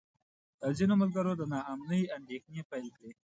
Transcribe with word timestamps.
ځینو 0.77 0.93
ملګرو 1.01 1.33
د 1.37 1.41
نا 1.51 1.59
امنۍ 1.73 2.01
اندېښنې 2.17 2.61
پیل 2.69 2.85
کړې. 2.97 3.11